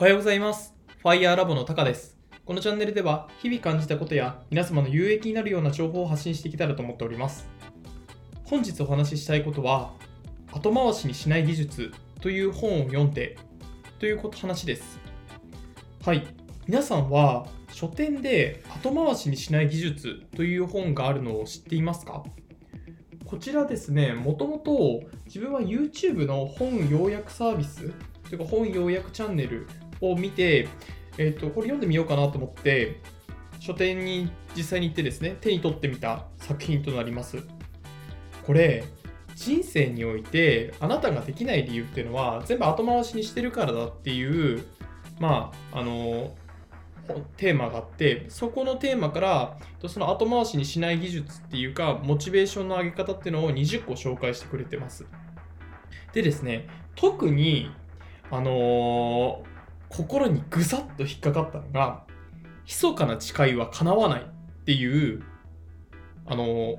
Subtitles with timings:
[0.00, 0.76] おはようございます。
[0.98, 2.16] ファイヤーラボのタカです。
[2.44, 7.48] このチャンネルでは日々感じたことや皆様の有益になるような情報を発信していけたらと思っております。
[8.44, 9.92] 本日お話ししたいことは、
[10.52, 13.38] 後回しにしない技術という本を読んで
[13.98, 15.00] ということ話です。
[16.04, 16.24] はい。
[16.68, 22.22] 皆さんは書店で後回しにしない技術という本があるのを知っていますか？
[23.26, 27.92] こちらですね、もともと自分は YouTube の本要約サービス
[28.28, 29.66] というか本要約チャンネル
[30.00, 30.68] を見て、
[31.18, 33.00] えっ、と、これ読んでみようかなと思って、
[33.60, 37.38] 書店に実際に行ってですね、手に取ってみた作品となります。
[38.46, 38.84] これ、
[39.34, 44.64] 人生においてあなたができない理由っていうのは全部後回しにしてるからだっていう、
[45.20, 46.34] まあ、あの、
[47.36, 49.58] テーマがあってそこのテーマから
[49.88, 55.06] その後回しにしない技術っていうかモチベーションの上げ方っていうのを20個紹介してくれてます
[56.12, 57.70] でですね特に
[58.30, 59.57] あのー
[59.88, 62.04] 心にぐさっと引っかかったのが
[62.66, 64.24] 密かな誓いは叶わないっ
[64.64, 65.22] ていう
[66.26, 66.78] あの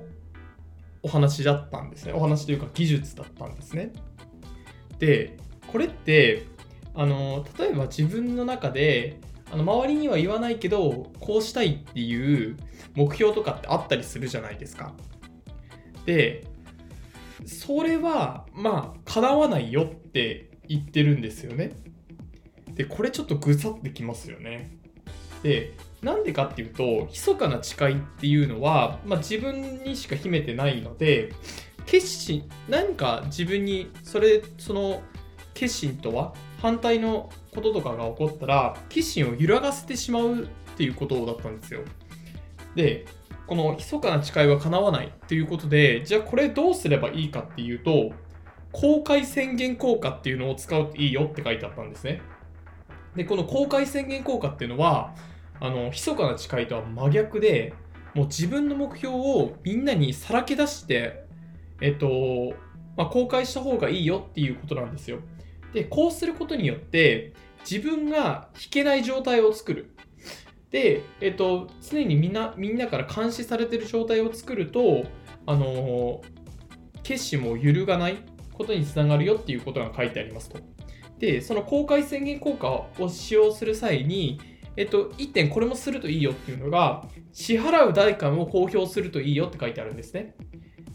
[1.02, 3.92] お話だったんですねお話というか技術だったんですね
[4.98, 5.36] で
[5.66, 6.46] これって
[6.94, 9.20] あの例えば自分の中で
[9.52, 12.56] あの周りには言わないけどこうしたいっていう
[12.94, 14.92] 目標とかってあったりするじゃないですか。
[16.06, 16.46] で
[17.46, 21.72] それはまあ叶わないよって言ってるんですよね。
[22.80, 24.70] でこれちょっとぐさってきますよね。
[25.42, 31.34] でなんでかっていうと密かな誓いっていうのは、まあ、自分にしか秘めてないので
[31.84, 35.02] 決心何か自分にそれその
[35.52, 40.46] 決心とは反対のこととかが起こったら決心を揺らがせてしまうっ
[40.78, 41.82] ていうことだったんですよ。
[42.74, 43.04] で
[43.46, 48.12] この密かな誓いは叶わないっていうことでじゃあこれどうすればいいかっていうと
[48.72, 52.22] 公開宣言効果っていうのを使うといいよって書いてあったんですね。
[53.16, 55.14] でこの公開宣言効果っていうのは
[55.60, 57.74] あの密かな誓いとは真逆で
[58.14, 61.24] もう自分の目標をみんなにさらけ出して
[61.80, 62.54] えっと、
[62.96, 65.18] まあ、公開した方がいいよっていうことなんですよ。
[65.72, 67.32] で、こうすることによって、
[67.68, 69.94] 自分が弾けない状態を作る。
[70.70, 75.04] で、えっと、常にみんな、みんなから監視されてる状態を作ると、
[75.46, 76.20] あの
[77.02, 78.18] 決心も揺るがない
[78.52, 80.58] ことにつながるよっていうことが書いてありますと。
[81.20, 84.40] で、その公開宣言効果を使用する際に、
[84.76, 90.34] えっと、1点これもするといいよっていうのが、支払う代金を公表するといいよって書いてあるんですね。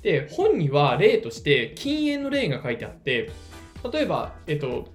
[0.02, 3.31] で、本には例として禁煙の例が書いてあって、
[3.91, 4.88] 例えば、えっと、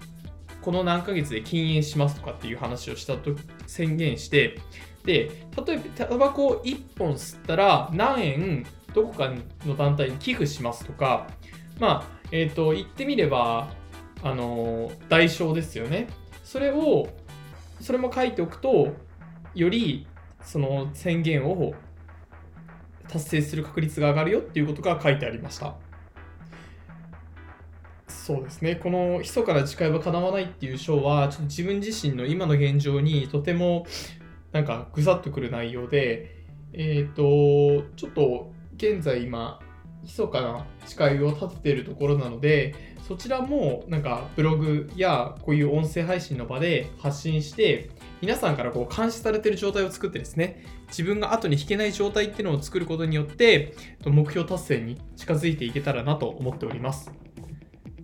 [0.63, 3.31] この何ヶ月で禁煙しますとかっていう話をしたと
[3.69, 4.59] 宣言して、
[5.05, 5.31] で、
[5.65, 9.33] 例えば、タバコを1本吸ったら何円どこか
[9.65, 11.29] の団体に寄付しますとか、
[11.79, 13.73] まあ、えっと、言ってみれば、
[14.22, 16.08] あの、代償ですよね。
[16.44, 17.08] それを、
[17.81, 18.94] それも書いておくと、
[19.54, 20.06] より、
[20.42, 21.75] その宣言を
[23.08, 25.75] 達成する確率が上がるよっていうことが書いてありました。
[28.08, 33.87] そうですね、この密かな誓いは叶わないっていう章は、ちょっと自分自身の今の現状にとても
[34.52, 37.22] なんかぐさっとくる内容で、えっ、と、
[37.97, 39.58] ちょっと現在今、
[40.03, 42.75] 密かな誓いを立てているところなので、
[43.06, 47.91] そちらもなんかブログやこういう音声配信の場で発信して、
[48.21, 53.75] 皆さんからこう監視されている状態を作ってですね、自分が後に引けない状態っていうのを作ることによって、
[54.05, 57.11] 目標達成に近づいていけたらなと思っております。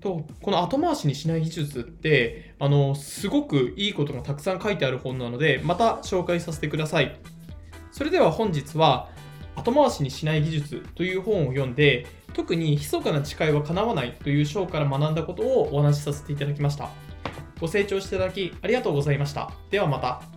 [0.07, 7.19] とこの後回しにしない技術ってあのすごくいいことがたくさん書いてある本なのでまた紹介させてください
[7.91, 9.09] それでは本日は
[9.57, 16.91] 後回しにしない技術という本を読んで特に密かな誓いは叶わないという章から学んだことをお話しさせていただきました。
[17.61, 19.51] ご清聴していただきありがとうございました。
[19.71, 20.36] ではまた。